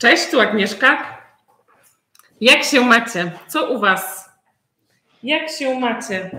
[0.00, 1.18] Cześć, tu Agnieszka.
[2.40, 3.32] Jak się macie?
[3.48, 4.30] Co u Was?
[5.22, 6.30] Jak się macie?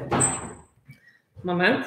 [1.43, 1.85] Moment.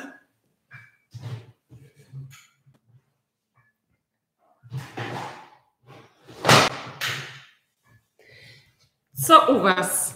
[9.27, 10.15] Co u Was?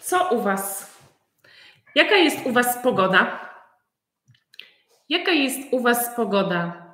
[0.00, 0.90] Co u Was?
[1.94, 3.45] Jaka jest u Was pogoda?
[5.08, 6.86] Jaka jest u Was pogoda?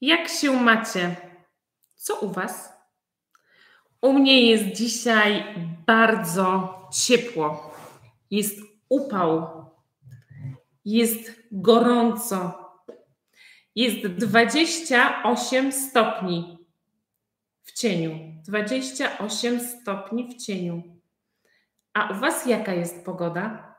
[0.00, 1.16] Jak się macie?
[1.94, 2.72] Co u Was?
[4.02, 5.44] U mnie jest dzisiaj
[5.86, 7.74] bardzo ciepło.
[8.30, 8.58] Jest
[8.88, 9.64] upał.
[10.84, 12.62] Jest gorąco.
[13.74, 16.58] Jest 28 stopni
[17.62, 18.42] w cieniu.
[18.46, 20.82] 28 stopni w cieniu.
[21.94, 23.74] A u Was jaka jest pogoda?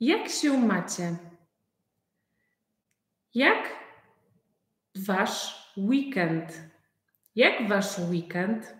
[0.00, 1.16] Jak się macie?
[3.38, 3.68] Jak
[4.94, 6.62] wasz weekend?
[7.34, 8.74] Jak wasz weekend?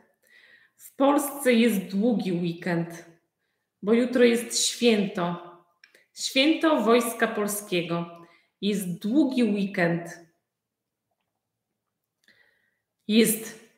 [0.76, 3.04] W Polsce jest długi weekend,
[3.82, 5.56] bo jutro jest święto.
[6.14, 8.26] Święto Wojska Polskiego.
[8.60, 10.20] Jest długi weekend.
[13.08, 13.70] Jest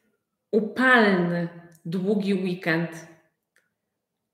[0.50, 1.48] upalny,
[1.84, 3.06] długi weekend.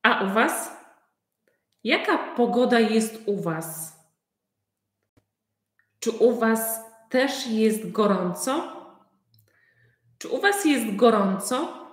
[0.02, 0.70] A u Was?
[1.84, 3.95] Jaka pogoda jest u Was?
[6.06, 8.76] Czy u Was też jest gorąco?
[10.18, 11.86] Czy u Was jest gorąco?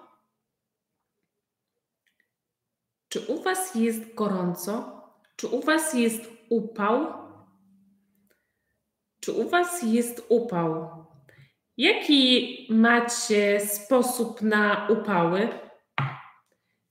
[3.09, 5.01] Czy u Was jest gorąco?
[5.35, 7.13] Czy u Was jest upał?
[9.19, 10.89] Czy u Was jest upał?
[11.77, 15.49] Jaki macie sposób na upały?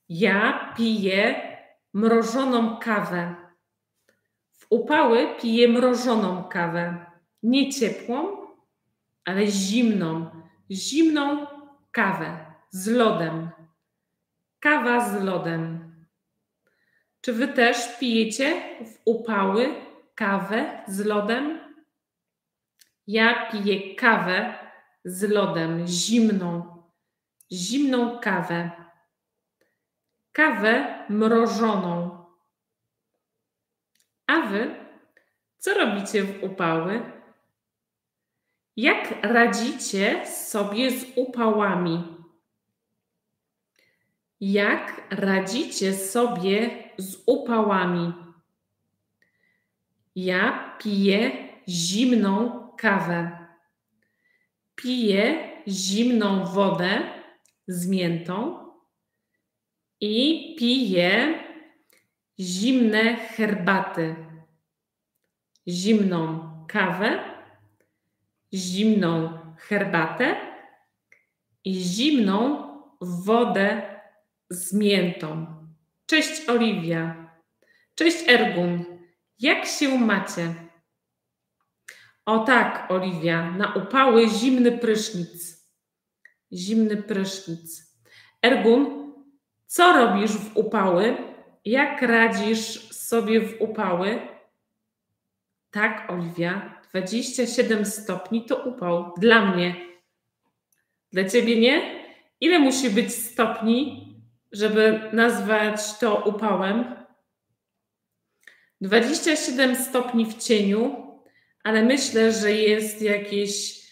[0.09, 1.43] Ja piję
[1.93, 3.35] mrożoną kawę.
[4.53, 7.12] W upały piję mrożoną kawę.
[7.43, 8.47] Nie ciepłą,
[9.25, 10.31] ale zimną.
[10.71, 11.47] Zimną
[11.91, 13.51] kawę z lodem.
[14.61, 15.93] Kawa z lodem.
[17.21, 19.75] Czy wy też pijecie w upały
[20.15, 21.61] kawę z lodem?
[23.07, 24.55] Ja piję kawę
[25.05, 26.83] z lodem, zimną,
[27.53, 28.71] zimną kawę.
[30.33, 32.25] Kawę mrożoną.
[34.27, 34.75] A wy
[35.59, 37.22] co robicie w upały?
[38.77, 42.05] Jak radzicie sobie z upałami?
[44.41, 48.13] Jak radzicie sobie z upałami?
[50.17, 53.39] Ja piję zimną kawę.
[54.75, 57.03] Piję zimną wodę
[57.69, 58.59] z miętą
[60.01, 61.45] i piję
[62.41, 64.17] zimne herbaty.
[65.69, 67.32] Zimną kawę,
[68.55, 70.37] zimną herbatę
[71.65, 72.69] i zimną
[73.01, 73.83] wodę
[74.51, 75.47] z miętą.
[76.07, 77.31] Cześć Oliwia.
[77.95, 78.85] Cześć Ergun.
[79.39, 80.55] Jak się macie?
[82.27, 85.69] O tak, Oliwia, na upały zimny prysznic.
[86.53, 87.97] Zimny prysznic.
[88.43, 89.13] Ergun,
[89.67, 91.17] co robisz w upały?
[91.65, 94.21] Jak radzisz sobie w upały?
[95.71, 99.15] Tak, Oliwia, 27 stopni to upał.
[99.19, 99.77] Dla mnie.
[101.13, 102.05] Dla ciebie nie?
[102.41, 104.09] Ile musi być stopni,
[104.53, 106.97] żeby nazwać to upałem?
[108.81, 111.07] 27 stopni w cieniu,
[111.65, 113.83] ale myślę, że jest jakieś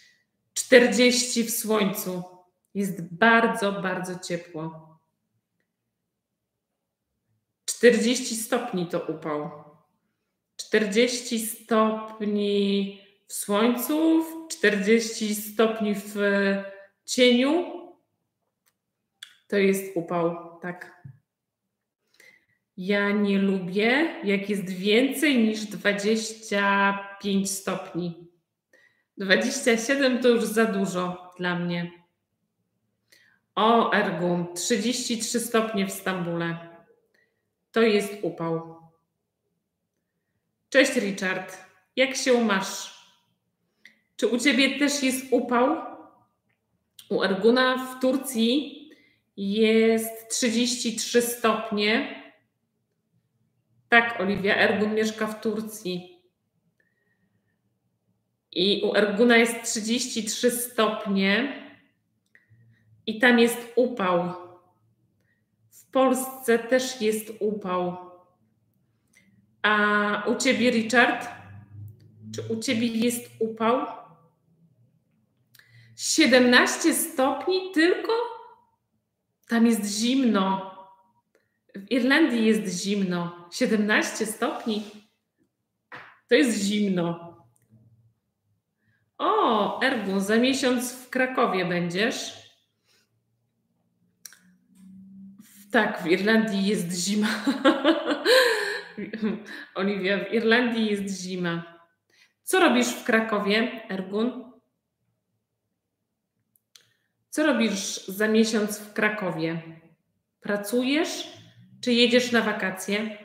[0.54, 2.22] 40 w słońcu.
[2.74, 4.90] Jest bardzo, bardzo ciepło.
[7.64, 9.69] 40 stopni to upał.
[10.66, 16.14] 40 stopni w słońcu, 40 stopni w
[17.04, 17.64] cieniu.
[19.48, 21.02] To jest upał, tak.
[22.76, 28.28] Ja nie lubię, jak jest więcej niż 25 stopni.
[29.18, 31.90] 27 to już za dużo dla mnie.
[33.54, 36.58] O, Ergun, 33 stopnie w Stambule.
[37.72, 38.79] To jest upał.
[40.70, 41.58] Cześć, Richard.
[41.96, 43.00] Jak się masz?
[44.16, 45.76] Czy u ciebie też jest upał?
[47.08, 48.90] U Erguna w Turcji
[49.36, 52.22] jest 33 stopnie.
[53.88, 56.22] Tak, Oliwia, Ergun mieszka w Turcji.
[58.52, 61.52] I u Erguna jest 33 stopnie.
[63.06, 64.34] I tam jest upał.
[65.70, 68.09] W Polsce też jest upał.
[69.62, 71.28] A u ciebie, Richard?
[72.34, 73.86] Czy u ciebie jest upał?
[75.96, 78.12] 17 stopni tylko?
[79.48, 80.70] Tam jest zimno.
[81.74, 83.48] W Irlandii jest zimno.
[83.52, 84.84] 17 stopni.
[86.28, 87.36] To jest zimno.
[89.18, 92.50] O, Ergu, za miesiąc w Krakowie będziesz.
[95.70, 97.28] Tak, w Irlandii jest zima.
[99.74, 101.80] Oliwia, w Irlandii jest zima.
[102.42, 104.52] Co robisz w Krakowie, Ergun?
[107.28, 109.62] Co robisz za miesiąc w Krakowie?
[110.40, 111.40] Pracujesz
[111.80, 113.18] czy jedziesz na wakacje?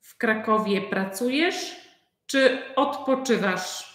[0.00, 1.76] W Krakowie pracujesz
[2.26, 3.94] czy odpoczywasz?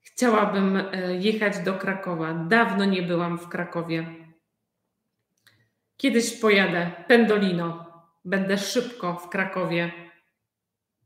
[0.00, 2.34] Chciałabym e, jechać do Krakowa.
[2.34, 4.06] Dawno nie byłam w Krakowie.
[5.96, 6.90] Kiedyś pojadę.
[7.08, 7.89] Pendolino.
[8.24, 9.92] Będę szybko w Krakowie.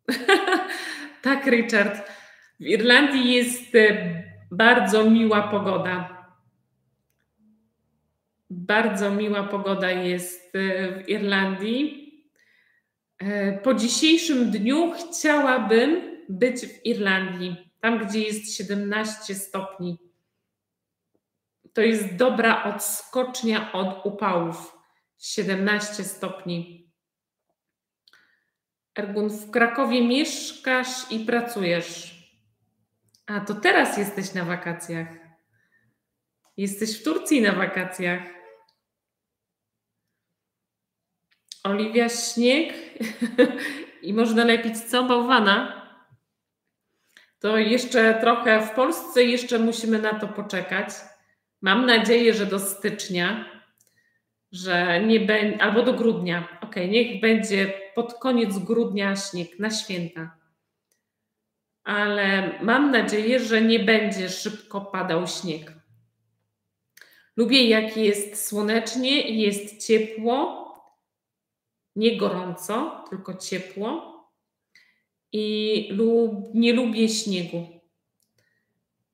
[1.23, 2.11] tak, Richard.
[2.61, 6.25] W Irlandii jest e, bardzo miła pogoda.
[8.51, 12.05] Bardzo miła pogoda jest e, w Irlandii.
[13.19, 19.99] E, po dzisiejszym dniu chciałabym być w Irlandii, tam gdzie jest 17 stopni.
[21.73, 24.77] To jest dobra odskocznia od upałów.
[25.19, 26.84] 17 stopni.
[28.99, 32.15] Ergun, w Krakowie mieszkasz i pracujesz.
[33.27, 35.09] A to teraz jesteś na wakacjach.
[36.57, 38.23] Jesteś w Turcji na wakacjach.
[41.65, 42.75] Oliwia śnieg
[44.03, 45.03] i można lepić co?
[45.03, 45.85] Bałwana?
[47.41, 50.89] To jeszcze trochę w Polsce jeszcze musimy na to poczekać.
[51.61, 53.45] Mam nadzieję, że do stycznia,
[54.53, 56.59] że nie będzie, albo do grudnia.
[56.61, 60.37] Ok, niech będzie pod koniec grudnia śnieg na święta.
[61.85, 65.73] Ale mam nadzieję, że nie będzie szybko padał śnieg.
[67.37, 70.65] Lubię, jak jest słonecznie jest ciepło,
[71.97, 74.15] nie gorąco, tylko ciepło.
[75.33, 77.67] I lub, nie lubię śniegu.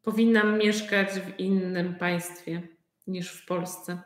[0.03, 2.69] Powinnam mieszkać w innym państwie
[3.07, 3.93] niż w Polsce.
[3.93, 4.03] E,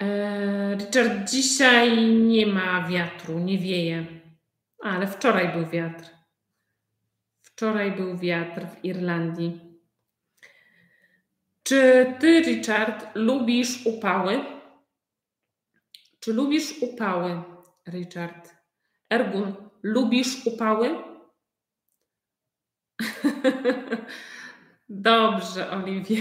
[0.00, 4.06] Richard, dzisiaj nie ma wiatru, nie wieje,
[4.82, 6.04] ale wczoraj był wiatr.
[7.42, 9.60] Wczoraj był wiatr w Irlandii.
[11.62, 14.44] Czy ty, Richard, lubisz upały?
[16.20, 17.42] Czy lubisz upały,
[17.88, 18.54] Richard?
[19.10, 20.90] Ergun, lubisz upały?
[24.88, 26.16] Dobrze, Oliwie.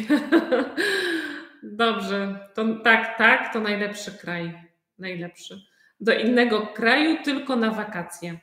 [1.64, 4.54] Dobrze, to tak, tak, to najlepszy kraj.
[5.00, 5.62] Najlepszy.
[6.00, 8.40] Do innego kraju tylko na wakacje.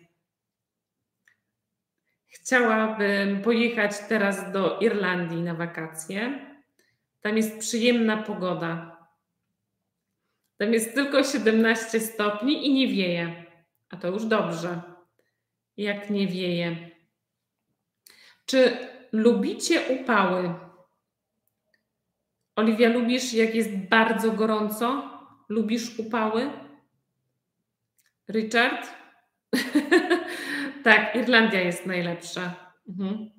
[2.28, 6.46] Chciałabym pojechać teraz do Irlandii na wakacje.
[7.20, 8.96] Tam jest przyjemna pogoda.
[10.56, 13.44] Tam jest tylko 17 stopni i nie wieje.
[13.90, 14.80] A to już dobrze.
[15.76, 16.90] Jak nie wieje.
[18.46, 18.76] Czy
[19.12, 20.69] lubicie upały?
[22.60, 25.10] Oliwia, lubisz, jak jest bardzo gorąco?
[25.48, 26.50] Lubisz upały?
[28.28, 28.88] Richard?
[30.84, 32.54] tak, Irlandia jest najlepsza.
[32.88, 33.30] Mhm.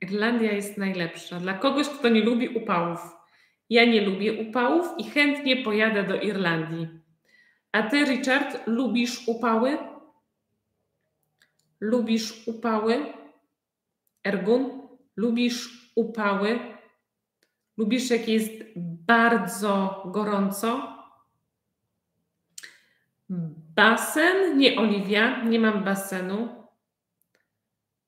[0.00, 1.40] Irlandia jest najlepsza.
[1.40, 3.00] Dla kogoś, kto nie lubi upałów.
[3.70, 6.88] Ja nie lubię upałów i chętnie pojadę do Irlandii.
[7.72, 9.78] A ty, Richard, lubisz upały?
[11.80, 13.06] Lubisz upały?
[14.24, 14.82] Ergun,
[15.16, 16.75] lubisz upały?
[17.76, 20.96] Lubisz, jak jest bardzo gorąco?
[23.74, 24.58] Basen?
[24.58, 26.48] Nie, Oliwia, nie mam basenu.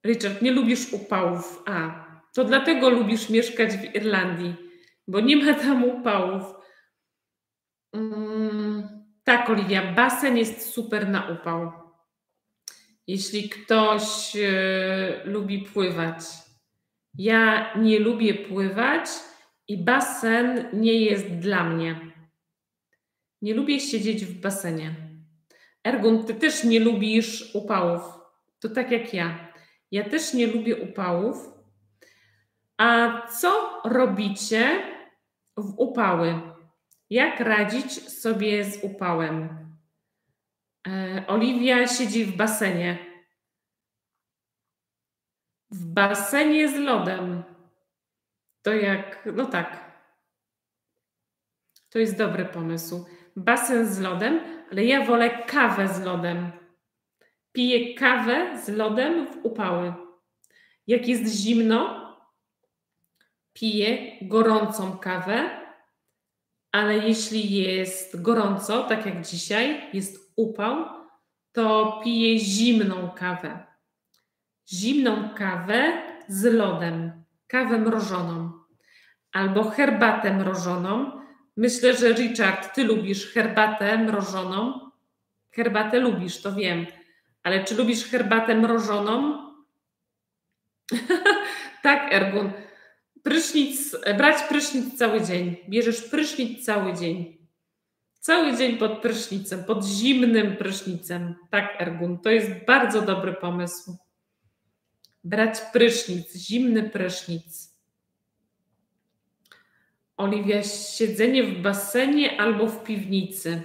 [0.07, 1.63] Richard, nie lubisz upałów.
[1.67, 4.55] A, to dlatego lubisz mieszkać w Irlandii,
[5.09, 6.55] bo nie ma tam upałów.
[7.93, 8.89] Mm,
[9.25, 11.73] tak, Oliwia, basen jest super na upał.
[13.07, 16.21] Jeśli ktoś y, lubi pływać.
[17.15, 19.09] Ja nie lubię pływać
[19.69, 22.01] i basen nie jest dla mnie.
[23.43, 24.95] Nie lubię siedzieć w basenie.
[25.85, 28.03] Ergun, ty też nie lubisz upałów.
[28.61, 29.53] To tak jak ja.
[29.91, 31.37] Ja też nie lubię upałów.
[32.79, 34.83] A co robicie
[35.57, 36.41] w upały?
[37.11, 39.69] Jak radzić sobie z upałem?
[40.87, 42.99] E, Oliwia siedzi w basenie.
[45.71, 47.58] W basenie z lodem.
[48.63, 49.89] To jak, no tak.
[51.91, 53.07] To jest dobry pomysł.
[53.37, 54.41] Basen z lodem,
[54.73, 56.53] ale ja wolę kawę z lodem.
[57.53, 59.95] Piję kawę z lodem w upały.
[60.87, 62.09] Jak jest zimno,
[63.53, 65.51] piję gorącą kawę,
[66.73, 70.87] ale jeśli jest gorąco, tak jak dzisiaj, jest upał,
[71.53, 73.67] to piję zimną kawę.
[74.73, 77.18] Zimną kawę z lodem,
[77.49, 78.59] kawę mrożoną
[79.33, 81.21] albo herbatę mrożoną.
[81.57, 84.91] Myślę, że Richard, ty lubisz herbatę mrożoną.
[85.51, 86.87] Herbatę lubisz, to wiem,
[87.43, 89.39] ale czy lubisz herbatę mrożoną?
[91.83, 92.53] tak, Ergun.
[93.23, 95.57] Prysznic, brać prysznic cały dzień.
[95.69, 97.39] Bierzesz prysznic cały dzień.
[98.21, 101.35] Cały dzień pod prysznicem, pod zimnym prysznicem.
[101.51, 104.08] Tak, Ergun, to jest bardzo dobry pomysł.
[105.29, 107.75] Brać prysznic, zimny prysznic.
[110.17, 113.63] Oliwia, siedzenie w basenie albo w piwnicy.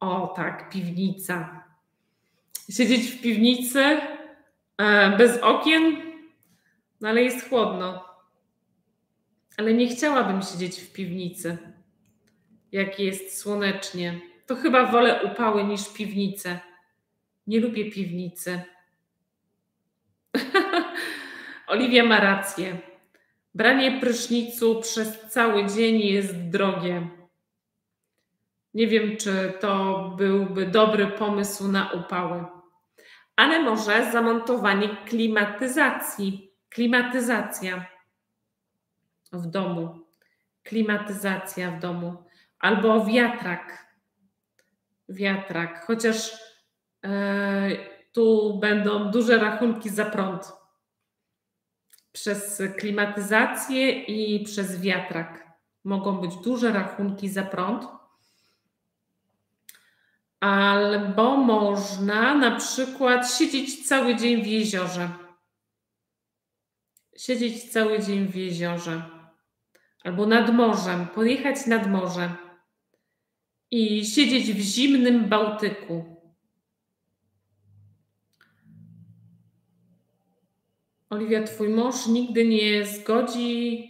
[0.00, 1.64] O, tak, piwnica.
[2.70, 3.80] Siedzieć w piwnicy
[4.78, 5.96] e, bez okien,
[7.00, 8.04] no ale jest chłodno.
[9.56, 11.58] Ale nie chciałabym siedzieć w piwnicy,
[12.72, 14.20] jak jest słonecznie.
[14.46, 16.60] To chyba wolę upały niż piwnicę.
[17.46, 18.62] Nie lubię piwnicy.
[21.66, 22.78] Oliwia ma rację.
[23.54, 27.08] Branie prysznicu przez cały dzień jest drogie.
[28.74, 32.44] Nie wiem, czy to byłby dobry pomysł na upały.
[33.36, 36.50] Ale może zamontowanie klimatyzacji.
[36.68, 37.86] Klimatyzacja
[39.32, 40.06] w domu.
[40.62, 42.24] Klimatyzacja w domu.
[42.58, 43.86] Albo wiatrak.
[45.08, 45.84] Wiatrak.
[45.86, 46.32] Chociaż
[47.04, 50.60] e, tu będą duże rachunki za prąd
[52.12, 55.50] przez klimatyzację i przez wiatrak.
[55.84, 57.84] Mogą być duże rachunki za prąd.
[60.40, 65.10] Albo można na przykład siedzieć cały dzień w jeziorze.
[67.16, 69.02] Siedzieć cały dzień w jeziorze.
[70.04, 72.30] Albo nad morzem, pojechać nad morze
[73.70, 76.19] i siedzieć w zimnym Bałtyku.
[81.10, 83.88] Oliwia, twój mąż nigdy nie zgodzi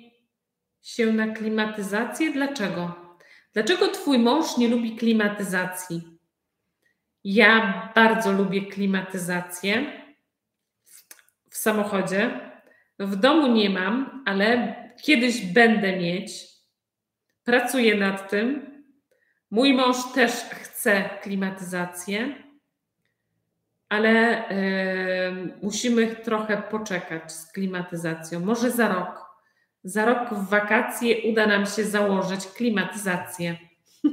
[0.82, 2.32] się na klimatyzację.
[2.32, 2.94] Dlaczego?
[3.52, 6.02] Dlaczego twój mąż nie lubi klimatyzacji?
[7.24, 10.02] Ja bardzo lubię klimatyzację
[11.50, 12.40] w samochodzie.
[12.98, 16.32] W domu nie mam, ale kiedyś będę mieć.
[17.44, 18.70] Pracuję nad tym.
[19.50, 22.49] Mój mąż też chce klimatyzację
[23.90, 28.40] ale y, musimy trochę poczekać z klimatyzacją.
[28.40, 29.30] Może za rok.
[29.84, 33.58] Za rok w wakacje uda nam się założyć klimatyzację.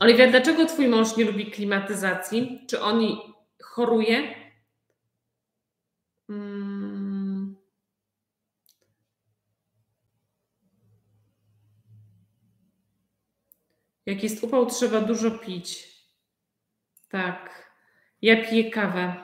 [0.00, 2.66] Oliwia, dlaczego twój mąż nie lubi klimatyzacji?
[2.68, 3.00] Czy on
[3.62, 4.34] choruje?
[6.26, 7.56] Hmm.
[14.06, 15.92] Jak jest upał, trzeba dużo pić.
[17.08, 17.61] Tak.
[18.22, 19.14] Ja piję kawę.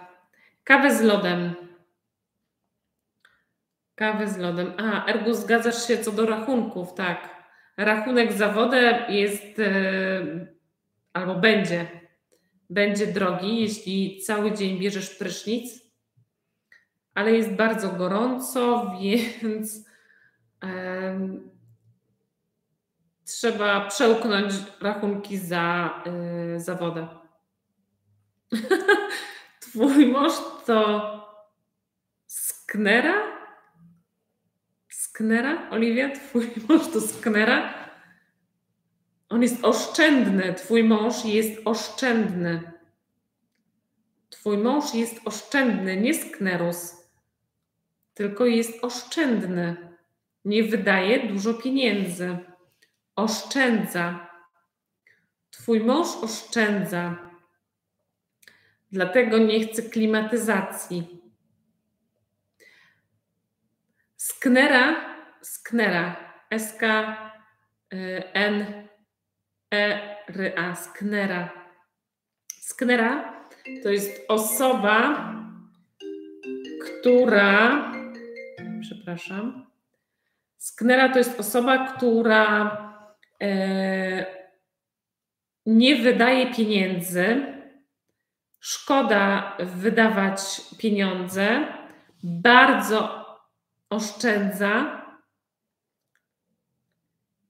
[0.65, 1.55] Kawę z lodem.
[3.95, 4.73] Kawę z lodem.
[4.79, 7.39] A, Ergu, zgadzasz się co do rachunków, tak.
[7.77, 10.57] Rachunek za wodę jest yy,
[11.13, 11.87] albo będzie,
[12.71, 15.81] będzie drogi, jeśli cały dzień bierzesz prysznic,
[17.15, 19.87] ale jest bardzo gorąco, więc
[20.63, 20.69] yy,
[23.25, 26.03] trzeba przełknąć rachunki za,
[26.53, 27.09] yy, za wodę.
[29.61, 30.33] Twój mąż
[30.67, 30.79] to
[32.27, 33.39] sknera?
[34.89, 35.71] Sknera?
[35.71, 37.75] Oliwia, twój mąż to sknera?
[39.29, 40.55] On jest oszczędny.
[40.55, 42.73] Twój mąż jest oszczędny.
[44.31, 46.97] Twój mąż jest oszczędny, nie sknerus,
[48.15, 49.77] tylko jest oszczędny.
[50.45, 52.39] Nie wydaje dużo pieniędzy.
[53.17, 54.29] Oszczędza.
[55.51, 57.28] Twój mąż oszczędza.
[58.93, 61.23] Dlatego nie chcę klimatyzacji.
[64.17, 66.17] Sknera, sknera,
[66.51, 67.17] S K
[68.33, 68.89] N
[69.75, 71.53] E sknera.
[72.49, 73.43] Sknera
[73.83, 75.33] to jest osoba,
[76.85, 77.93] która
[78.81, 79.67] przepraszam.
[80.57, 82.79] Sknera to jest osoba, która
[83.43, 84.27] e,
[85.67, 87.58] nie wydaje pieniędzy
[88.61, 90.41] szkoda wydawać
[90.79, 91.67] pieniądze,
[92.23, 93.27] bardzo
[93.91, 95.03] oszczędza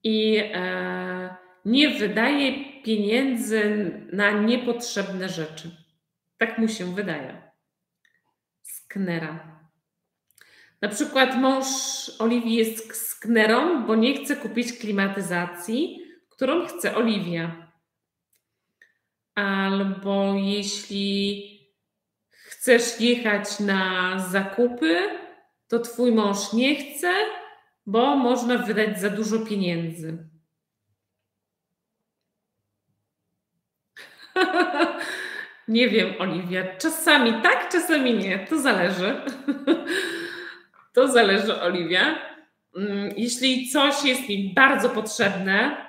[0.02, 5.76] i e, nie wydaje pieniędzy na niepotrzebne rzeczy.
[6.38, 7.52] Tak mu się wydaje.
[8.62, 9.58] Sknera.
[10.82, 11.66] Na przykład mąż
[12.18, 16.00] Oliwii jest sknerą, bo nie chce kupić klimatyzacji,
[16.30, 17.67] którą chce Oliwia.
[19.38, 21.44] Albo jeśli
[22.30, 24.98] chcesz jechać na zakupy,
[25.68, 27.12] to twój mąż nie chce,
[27.86, 30.28] bo można wydać za dużo pieniędzy.
[35.68, 36.76] nie wiem, Oliwia.
[36.76, 38.38] Czasami tak, czasami nie.
[38.38, 39.20] To zależy.
[40.94, 42.18] to zależy, Oliwia.
[42.76, 45.87] Mm, jeśli coś jest mi bardzo potrzebne,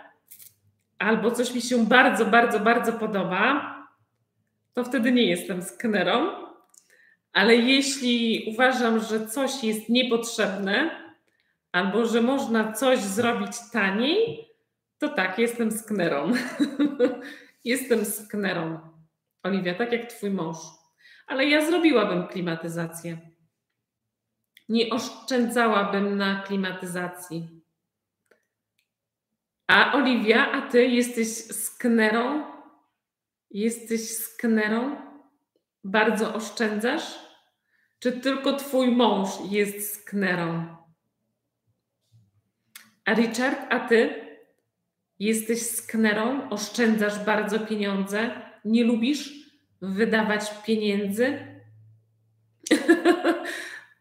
[1.00, 3.75] albo coś mi się bardzo, bardzo, bardzo podoba,
[4.74, 6.32] to wtedy nie jestem sknerą.
[7.34, 10.91] Ale jeśli uważam, że coś jest niepotrzebne,
[11.72, 14.48] albo że można coś zrobić taniej,
[14.98, 16.32] to tak, jestem sknerą.
[17.65, 18.79] jestem sknerą.
[19.44, 20.58] Oliwia, tak jak twój mąż.
[21.27, 23.18] Ale ja zrobiłabym klimatyzację.
[24.70, 27.62] Nie oszczędzałabym na klimatyzacji.
[29.70, 32.44] A Oliwia, a ty jesteś sknerą?
[33.52, 34.96] Jesteś sknerą?
[35.84, 37.20] Bardzo oszczędzasz?
[38.00, 40.78] Czy tylko twój mąż jest sknerą?
[43.06, 44.26] A Richard, a ty
[45.20, 46.50] jesteś sknerą?
[46.50, 48.42] Oszczędzasz bardzo pieniądze?
[48.66, 49.34] Nie lubisz
[49.82, 51.40] wydawać pieniędzy?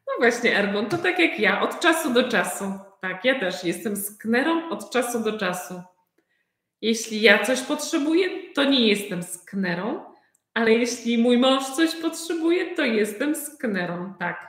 [0.06, 2.87] no właśnie, Ergon, to tak jak ja, od czasu do czasu.
[3.00, 5.82] Tak, ja też jestem sknerą od czasu do czasu.
[6.80, 10.14] Jeśli ja coś potrzebuję, to nie jestem sknerą,
[10.54, 14.48] ale jeśli mój mąż coś potrzebuje, to jestem sknerą, tak.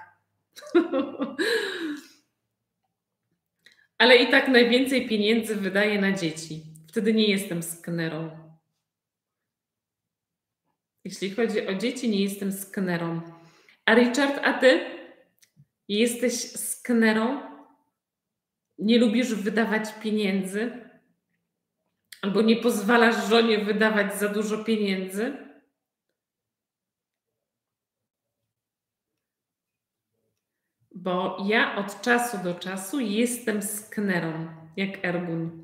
[3.98, 6.64] ale i tak najwięcej pieniędzy wydaję na dzieci.
[6.88, 8.50] Wtedy nie jestem sknerą.
[11.04, 13.22] Jeśli chodzi o dzieci, nie jestem sknerą.
[13.86, 14.80] A Richard, a ty
[15.88, 17.42] jesteś sknerą?
[18.80, 20.72] Nie lubisz wydawać pieniędzy?
[22.22, 25.38] Albo nie pozwalasz żonie wydawać za dużo pieniędzy?
[30.92, 35.64] Bo ja od czasu do czasu jestem sknerą, jak Ergun.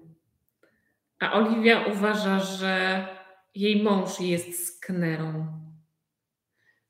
[1.19, 3.07] A Oliwia uważa, że
[3.55, 5.47] jej mąż jest sknerą.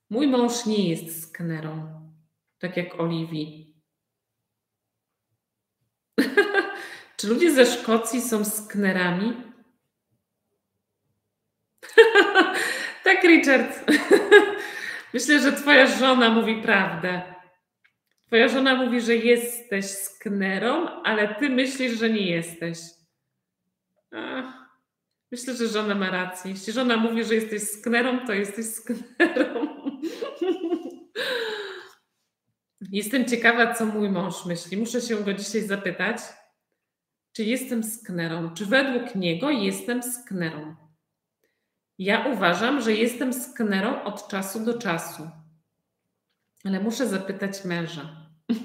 [0.09, 2.01] Mój mąż nie jest sknerą,
[2.59, 3.64] tak jak Oliwii.
[7.17, 9.33] Czy ludzie ze Szkocji są sknerami?
[13.03, 13.91] tak, Richard.
[15.13, 17.21] Myślę, że twoja żona mówi prawdę.
[18.27, 22.79] Twoja żona mówi, że jesteś sknerą, ale ty myślisz, że nie jesteś.
[24.11, 24.65] Ach.
[25.31, 26.51] Myślę, że żona ma rację.
[26.51, 29.74] Jeśli żona mówi, że jesteś sknerą, to jesteś sknerą.
[32.91, 34.77] Jestem ciekawa, co mój mąż myśli.
[34.77, 36.17] Muszę się go dzisiaj zapytać,
[37.33, 40.75] czy jestem sknerą, czy według niego jestem sknerą.
[41.97, 45.29] Ja uważam, że jestem sknerą od czasu do czasu,
[46.63, 48.15] ale muszę zapytać męża.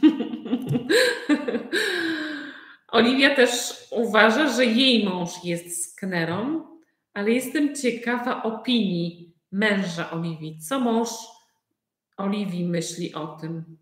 [2.88, 6.66] Oliwia też uważa, że jej mąż jest sknerą,
[7.14, 10.58] ale jestem ciekawa opinii męża Oliwii.
[10.58, 11.08] Co mąż
[12.16, 13.79] Oliwii myśli o tym?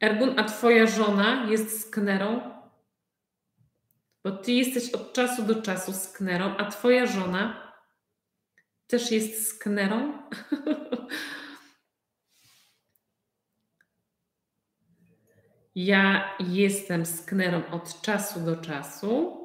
[0.00, 2.40] Ergun, a twoja żona jest sknerą?
[4.24, 7.72] Bo ty jesteś od czasu do czasu sknerą, a twoja żona
[8.86, 10.12] też jest sknerą?
[15.74, 19.38] Ja jestem sknerą od czasu do czasu,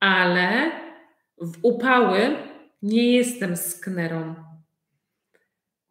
[0.00, 0.70] ale
[1.40, 2.36] w upały
[2.82, 4.34] nie jestem sknerą.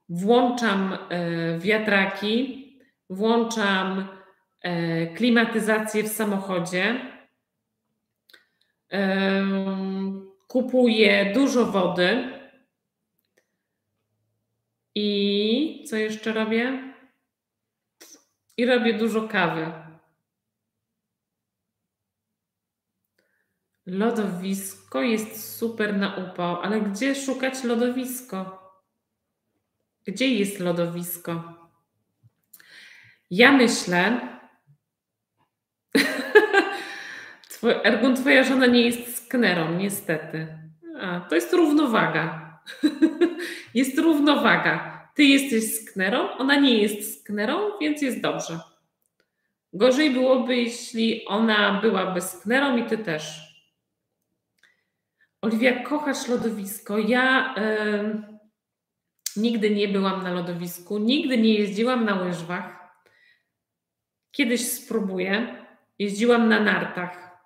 [0.10, 2.67] Włączam e, wiatraki,
[3.10, 4.08] włączam
[4.62, 7.12] e, klimatyzację w samochodzie,
[10.48, 12.40] kupuję dużo wody
[14.96, 16.94] i co jeszcze robię?
[18.58, 19.72] I robię dużo kawy.
[23.86, 28.64] Lodowisko jest super na upał, ale gdzie szukać lodowisko?
[30.06, 31.67] Gdzie jest lodowisko?
[33.30, 34.20] Ja myślę.
[37.50, 40.48] Twój, Ergun, twoja żona nie jest sknerą, niestety.
[41.02, 42.60] A, to jest równowaga.
[43.74, 45.08] jest równowaga.
[45.16, 48.60] Ty jesteś sknerą, ona nie jest sknerą, więc jest dobrze.
[49.74, 53.48] Gorzej byłoby, jeśli ona byłaby sknerą i ty też.
[55.42, 56.98] Oliwia, kochasz lodowisko.
[56.98, 57.56] Ja,
[59.38, 62.77] Nigdy nie byłam na lodowisku, nigdy nie jeździłam na łyżwach.
[64.38, 65.66] Kiedyś spróbuję.
[66.00, 67.38] Jeździłam na nartach.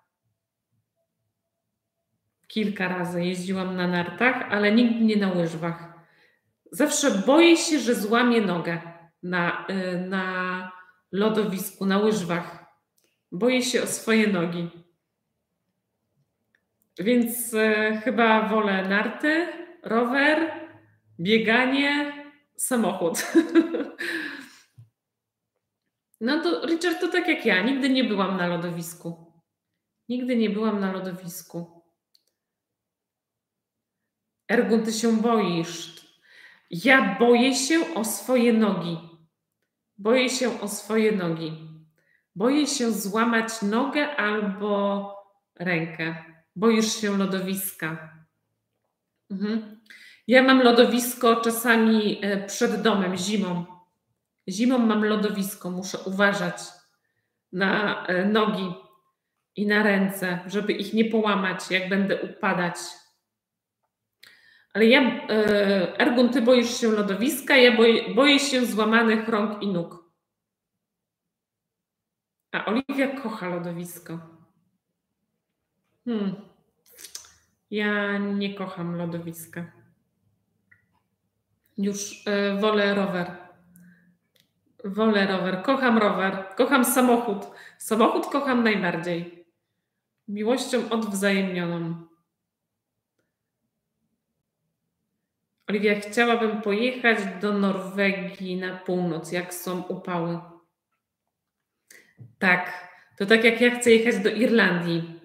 [2.47, 5.93] Kilka razy jeździłam na nartach, ale nigdy nie na łyżwach.
[6.71, 8.81] Zawsze boję się, że złamię nogę
[9.23, 10.25] na, y, na
[11.11, 12.65] lodowisku, na łyżwach.
[13.31, 14.69] Boję się o swoje nogi.
[16.99, 19.47] Więc y, chyba wolę narty,
[19.83, 20.51] rower,
[21.19, 22.13] bieganie,
[22.55, 23.23] samochód.
[26.21, 29.33] No to Richard, to tak jak ja, nigdy nie byłam na lodowisku.
[30.09, 31.81] Nigdy nie byłam na lodowisku.
[34.47, 36.05] Ergun, ty się boisz.
[36.69, 38.97] Ja boję się o swoje nogi.
[39.97, 41.51] Boję się o swoje nogi.
[42.35, 45.15] Boję się złamać nogę albo
[45.55, 46.15] rękę.
[46.55, 48.15] Boisz się lodowiska.
[49.31, 49.81] Mhm.
[50.27, 53.70] Ja mam lodowisko czasami e, przed domem, zimą.
[54.49, 56.57] Zimą mam lodowisko, muszę uważać
[57.51, 58.73] na e, nogi
[59.55, 62.75] i na ręce, żeby ich nie połamać, jak będę upadać.
[64.73, 69.67] Ale ja, e, Ergun, ty boisz się lodowiska, ja boję, boję się złamanych rąk i
[69.67, 70.01] nóg.
[72.51, 74.19] A Oliwia kocha lodowisko.
[76.05, 76.35] Hmm.
[77.71, 79.71] Ja nie kocham lodowiska.
[81.77, 83.40] Już y, wolę rower.
[84.83, 85.63] Wolę rower.
[85.63, 86.45] Kocham rower.
[86.55, 87.47] Kocham samochód.
[87.77, 89.45] Samochód kocham najbardziej.
[90.27, 92.07] Miłością odwzajemnioną.
[95.67, 100.39] Oliwia, chciałabym pojechać do Norwegii na północ, jak są upały.
[102.39, 105.19] Tak, to tak jak ja chcę jechać do Irlandii,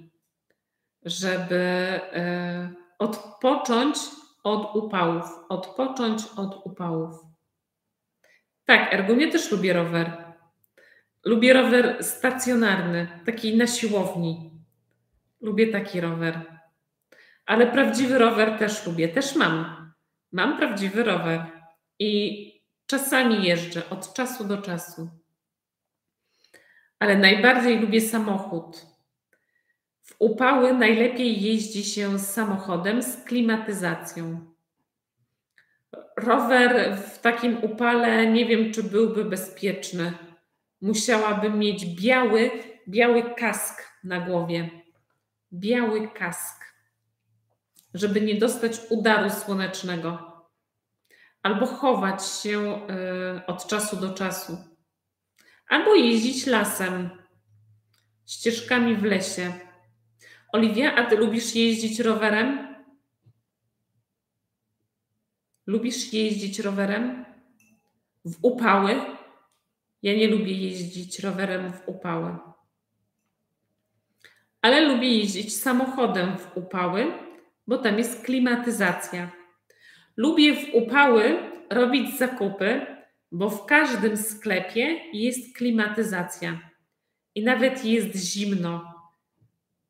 [1.03, 3.97] żeby y, odpocząć
[4.45, 7.26] od upałów, odpocząć od upałów.
[8.67, 10.25] Tak, Ergunie też lubię rower.
[11.25, 14.51] Lubię rower stacjonarny, taki na siłowni.
[15.41, 16.41] Lubię taki rower.
[17.47, 19.87] Ale prawdziwy rower też lubię, też mam.
[20.33, 21.47] Mam prawdziwy rower
[21.99, 22.53] i
[22.87, 25.11] czasami jeżdżę od czasu do czasu.
[26.99, 28.87] Ale najbardziej lubię samochód.
[30.03, 34.56] W upały najlepiej jeździ się samochodem z klimatyzacją.
[36.17, 40.13] Rower w takim upale nie wiem, czy byłby bezpieczny.
[40.81, 42.51] Musiałabym mieć biały,
[42.89, 44.71] biały kask na głowie.
[45.53, 46.65] Biały kask,
[47.95, 50.37] żeby nie dostać udaru słonecznego.
[51.43, 52.87] Albo chować się
[53.41, 54.59] y, od czasu do czasu.
[55.69, 57.11] Albo jeździć lasem,
[58.27, 59.53] ścieżkami w lesie
[60.53, 62.76] Oliwia, a ty lubisz jeździć rowerem?
[65.67, 67.25] Lubisz jeździć rowerem?
[68.25, 69.01] W upały?
[70.03, 72.37] Ja nie lubię jeździć rowerem w upały.
[74.63, 77.13] Ale lubię jeździć samochodem w upały,
[77.67, 79.31] bo tam jest klimatyzacja.
[80.17, 81.39] Lubię w upały
[81.71, 82.87] robić zakupy,
[83.33, 86.61] bo w każdym sklepie jest klimatyzacja.
[87.35, 88.97] I nawet jest zimno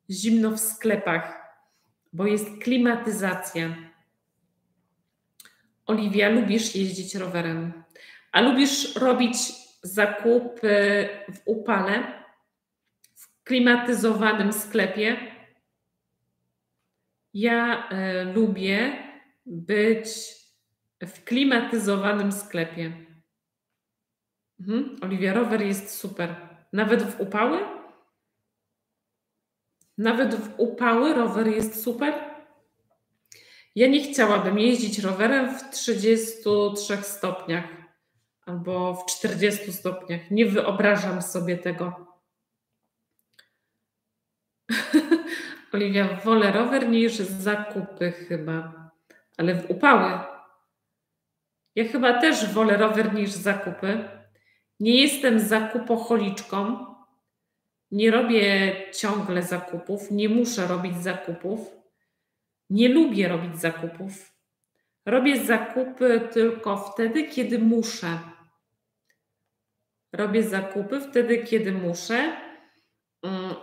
[0.09, 1.41] zimno w sklepach,
[2.13, 3.75] bo jest klimatyzacja.
[5.87, 7.83] Oliwia, lubisz jeździć rowerem,
[8.31, 9.37] a lubisz robić
[9.81, 12.23] zakupy w upale,
[13.15, 15.17] w klimatyzowanym sklepie.
[17.33, 19.03] Ja y, lubię
[19.45, 20.07] być
[21.01, 22.93] w klimatyzowanym sklepie.
[24.59, 24.95] Mhm.
[25.01, 26.35] Oliwia, rower jest super.
[26.73, 27.59] Nawet w upały?
[29.97, 32.26] Nawet w upały rower jest super.
[33.77, 37.63] Ja nie chciałabym jeździć rowerem w 33 stopniach
[38.45, 40.31] albo w 40 stopniach.
[40.31, 42.07] Nie wyobrażam sobie tego.
[45.73, 48.89] Oliwia, wolę rower niż zakupy chyba,
[49.37, 50.19] ale w upały.
[51.75, 54.09] Ja chyba też wolę rower niż zakupy.
[54.79, 56.85] Nie jestem zakupocholiczką,
[57.91, 61.77] nie robię ciągle zakupów, nie muszę robić zakupów,
[62.69, 64.37] nie lubię robić zakupów.
[65.05, 68.19] Robię zakupy tylko wtedy, kiedy muszę.
[70.13, 72.37] Robię zakupy wtedy, kiedy muszę.
[73.23, 73.55] Mm,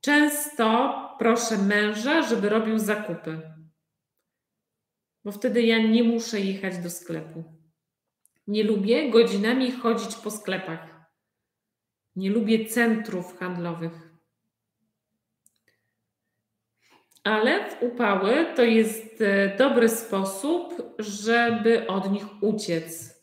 [0.00, 3.40] często proszę męża, żeby robił zakupy,
[5.24, 7.44] bo wtedy ja nie muszę jechać do sklepu.
[8.46, 11.10] Nie lubię godzinami chodzić po sklepach.
[12.16, 14.11] Nie lubię centrów handlowych.
[17.24, 23.14] Ale w upały to jest e, dobry sposób, żeby od nich uciec.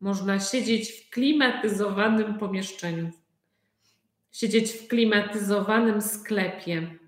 [0.00, 3.10] Można siedzieć w klimatyzowanym pomieszczeniu,
[4.32, 6.98] siedzieć w klimatyzowanym sklepie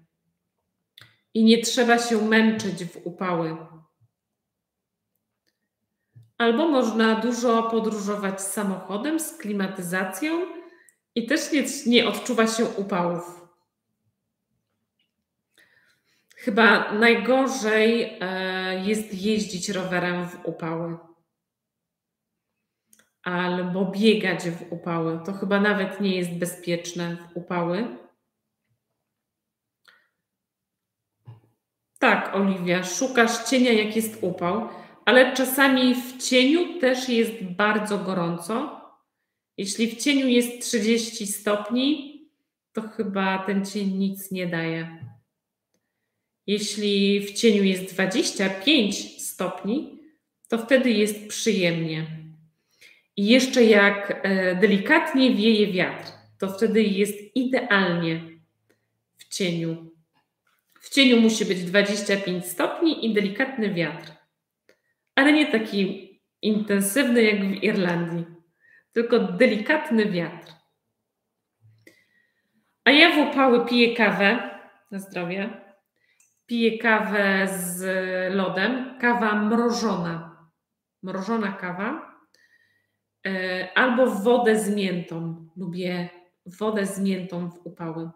[1.34, 3.56] i nie trzeba się męczyć w upały.
[6.38, 10.46] Albo można dużo podróżować samochodem z klimatyzacją
[11.14, 13.41] i też nie, nie odczuwa się upałów.
[16.44, 20.98] Chyba najgorzej e, jest jeździć rowerem w upały.
[23.22, 25.20] Albo biegać w upały.
[25.26, 27.96] To chyba nawet nie jest bezpieczne w upały.
[31.98, 34.68] Tak, Oliwia, szukasz cienia, jak jest upał,
[35.04, 38.80] ale czasami w cieniu też jest bardzo gorąco.
[39.56, 42.20] Jeśli w cieniu jest 30 stopni,
[42.72, 45.11] to chyba ten cień nic nie daje.
[46.46, 49.98] Jeśli w cieniu jest 25 stopni,
[50.48, 52.06] to wtedy jest przyjemnie.
[53.16, 58.20] I jeszcze jak e, delikatnie wieje wiatr, to wtedy jest idealnie
[59.18, 59.90] w cieniu.
[60.80, 64.12] W cieniu musi być 25 stopni i delikatny wiatr,
[65.14, 68.24] ale nie taki intensywny jak w Irlandii,
[68.92, 70.52] tylko delikatny wiatr.
[72.84, 74.58] A ja w upały piję kawę
[74.90, 75.71] na zdrowie.
[76.52, 77.84] Piję kawę z
[78.34, 80.36] lodem, kawa mrożona,
[81.02, 82.16] mrożona kawa,
[83.26, 85.48] e, albo wodę z miętą.
[85.56, 86.08] Lubię
[86.46, 88.10] wodę z miętą w upały.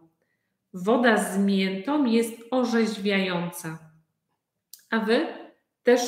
[0.74, 3.78] Woda z miętą jest orzeźwiająca.
[4.90, 5.26] A wy
[5.82, 6.00] też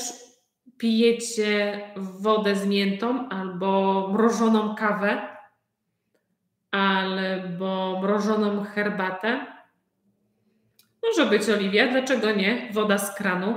[0.78, 5.36] pijecie wodę z miętą albo mrożoną kawę,
[6.70, 9.57] albo mrożoną herbatę.
[11.08, 12.68] Może być Oliwia, dlaczego nie?
[12.72, 13.56] Woda z kranu.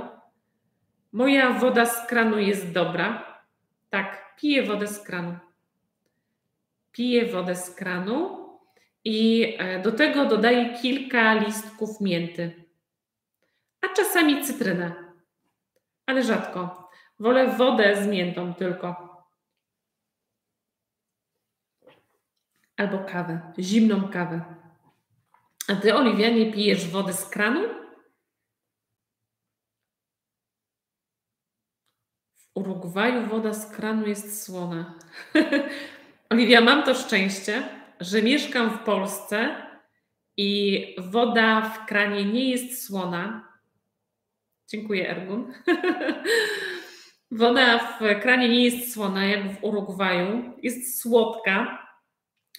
[1.12, 3.38] Moja woda z kranu jest dobra.
[3.90, 5.36] Tak, piję wodę z kranu.
[6.92, 8.48] Piję wodę z kranu
[9.04, 12.64] i e, do tego dodaję kilka listków mięty,
[13.80, 14.94] a czasami cytrynę,
[16.06, 16.90] ale rzadko.
[17.18, 19.12] Wolę wodę z miętą tylko.
[22.76, 24.61] Albo kawę, zimną kawę.
[25.68, 27.60] A ty, Oliwia, nie pijesz wody z kranu?
[32.36, 34.98] W Urugwaju woda z kranu jest słona.
[36.30, 37.62] Oliwia, mam to szczęście,
[38.00, 39.66] że mieszkam w Polsce
[40.36, 43.48] i woda w kranie nie jest słona.
[44.68, 45.54] Dziękuję, Ergun.
[47.30, 50.52] woda w kranie nie jest słona, jak w Urugwaju.
[50.62, 51.88] Jest słodka.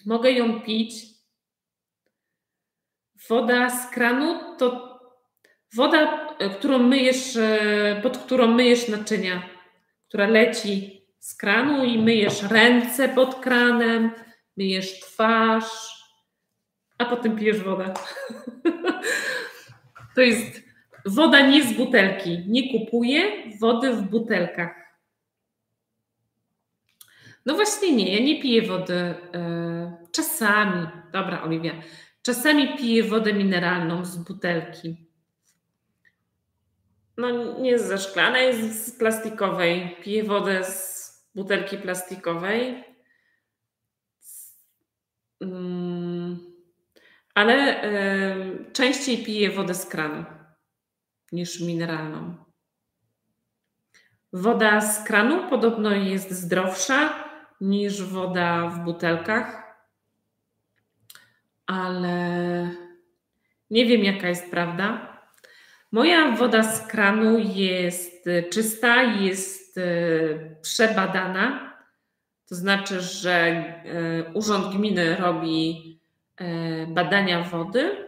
[0.06, 1.13] Mogę ją pić.
[3.30, 4.94] Woda z kranu to
[5.76, 7.38] woda, którą myjesz,
[8.04, 9.50] pod którą myjesz naczynia,
[10.08, 14.12] która leci z kranu i myjesz ręce pod kranem,
[14.58, 16.04] myjesz twarz,
[16.98, 17.94] a potem pijesz wodę.
[20.16, 20.62] to jest
[21.06, 22.44] woda nie z butelki.
[22.48, 23.22] Nie kupuję
[23.60, 24.84] wody w butelkach.
[27.46, 30.88] No właśnie nie, ja nie piję wody yy, czasami.
[31.12, 31.74] Dobra, Oliwia.
[32.24, 35.08] Czasami piję wodę mineralną z butelki.
[37.18, 39.98] No nie ze szklanej, z plastikowej.
[40.04, 41.04] Piję wodę z
[41.36, 42.84] butelki plastikowej.
[45.42, 46.40] Mm,
[47.36, 47.82] ale
[48.74, 50.26] częściej piję wodę z kranu
[51.32, 52.36] niż mineralną.
[54.34, 57.24] Woda z kranu podobno jest zdrowsza
[57.62, 59.63] niż woda w butelkach,
[61.74, 62.70] ale
[63.70, 65.18] nie wiem, jaka jest prawda.
[65.92, 69.82] Moja woda z kranu jest czysta, jest e,
[70.62, 71.74] przebadana
[72.50, 75.94] to znaczy, że e, Urząd Gminy robi
[76.88, 78.08] badania wody.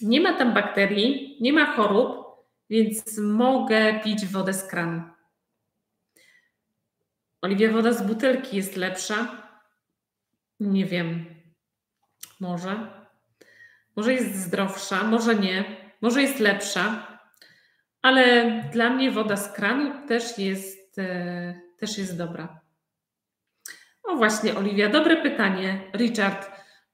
[0.00, 2.26] Nie ma tam bakterii, nie ma chorób,
[2.70, 5.02] więc mogę pić wodę z kranu.
[7.42, 9.42] Oliwia, woda z butelki jest lepsza?
[10.60, 11.24] Nie wiem.
[12.40, 13.00] Może.
[13.96, 15.76] Może jest zdrowsza, może nie.
[16.00, 17.06] Może jest lepsza.
[18.02, 22.60] Ale dla mnie woda z kranu też jest, e, też jest dobra.
[24.08, 25.90] No właśnie, Oliwia, dobre pytanie.
[25.94, 26.50] Richard,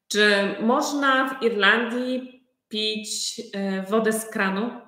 [0.09, 4.81] czy można w Irlandii pić e, wodę z kranu?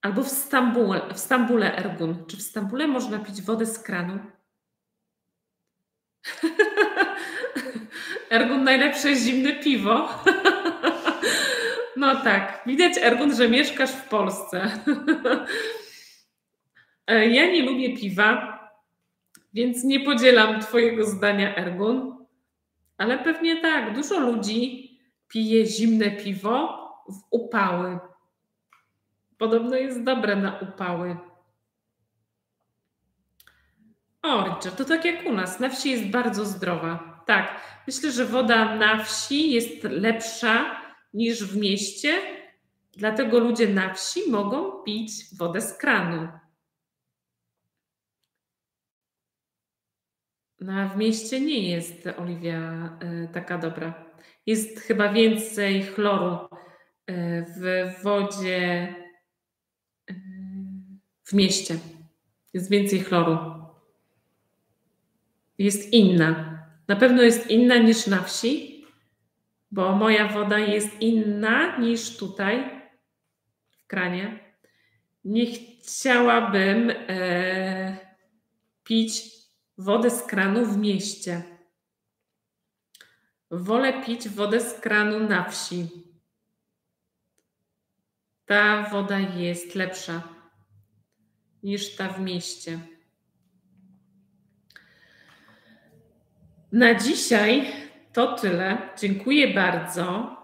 [0.00, 2.26] Albo w Stambule, w Stambule Ergun.
[2.26, 4.18] Czy w Stambule można pić wodę z kranu?
[8.30, 10.08] Ergun najlepsze zimne piwo.
[11.96, 14.70] No tak, widać, Ergun, że mieszkasz w Polsce.
[17.08, 18.58] Ja nie lubię piwa,
[19.54, 22.16] więc nie podzielam Twojego zdania, Ergun.
[22.98, 24.90] Ale pewnie tak, dużo ludzi
[25.28, 27.98] pije zimne piwo w upały.
[29.38, 31.16] Podobno jest dobre na upały.
[34.22, 35.60] O, Richard, to tak jak u nas.
[35.60, 37.15] Na wsi jest bardzo zdrowa.
[37.26, 40.80] Tak, myślę, że woda na wsi jest lepsza
[41.14, 42.20] niż w mieście,
[42.96, 46.28] dlatego ludzie na wsi mogą pić wodę z kranu.
[50.60, 54.04] No, w mieście nie jest Oliwia y, taka dobra.
[54.46, 56.48] Jest chyba więcej chloru
[57.10, 58.94] y, w wodzie
[60.10, 60.14] y,
[61.24, 61.78] w mieście.
[62.54, 63.38] Jest więcej chloru.
[65.58, 66.55] Jest inna.
[66.88, 68.84] Na pewno jest inna niż na wsi,
[69.70, 72.82] bo moja woda jest inna niż tutaj
[73.70, 74.54] w kranie.
[75.24, 77.96] Nie chciałabym e,
[78.84, 79.22] pić
[79.78, 81.42] wodę z kranu w mieście.
[83.50, 85.88] Wolę pić wodę z kranu na wsi.
[88.46, 90.22] Ta woda jest lepsza
[91.62, 92.95] niż ta w mieście.
[96.76, 97.72] Na dzisiaj
[98.12, 98.78] to tyle.
[98.98, 100.36] Dziękuję bardzo.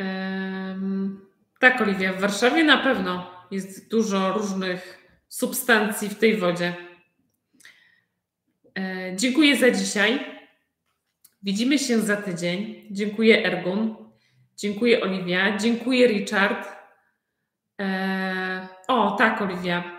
[0.00, 1.26] Um,
[1.60, 6.74] tak, Oliwia, w Warszawie na pewno jest dużo różnych substancji w tej wodzie.
[8.78, 10.20] E, dziękuję za dzisiaj.
[11.42, 12.86] Widzimy się za tydzień.
[12.90, 13.96] Dziękuję Ergun.
[14.56, 15.56] Dziękuję Oliwia.
[15.56, 16.68] Dziękuję Richard.
[17.80, 19.97] E, o, tak, Oliwia.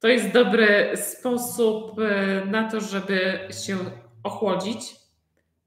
[0.00, 3.76] To jest dobry sposób e, na to, żeby się
[4.22, 4.96] ochłodzić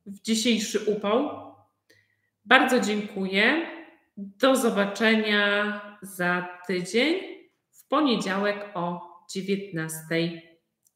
[0.06, 1.50] w dzisiejszy upał.
[2.46, 3.72] Bardzo dziękuję.
[4.18, 7.20] Do zobaczenia za tydzień
[7.72, 10.42] w poniedziałek o 19.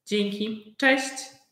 [0.06, 0.76] Dzięki.
[0.78, 1.43] Cześć.